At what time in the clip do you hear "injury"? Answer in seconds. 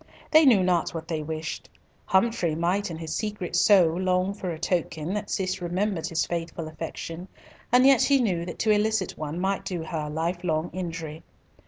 10.73-11.21